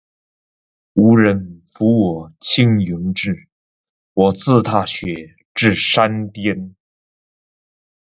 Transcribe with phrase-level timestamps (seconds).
[0.93, 3.47] 无人扶我青云志，
[4.15, 6.75] 我自踏雪至山巅。